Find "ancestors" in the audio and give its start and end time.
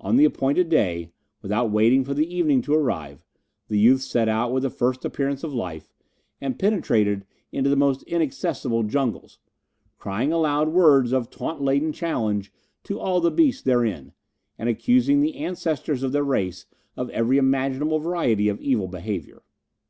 15.36-16.02